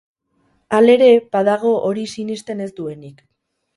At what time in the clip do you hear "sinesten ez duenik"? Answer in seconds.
2.15-3.23